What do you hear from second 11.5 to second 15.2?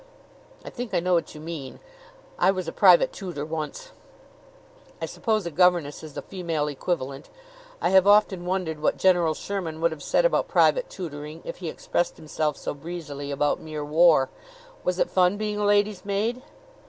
he expressed himself so breezily about mere war. Was it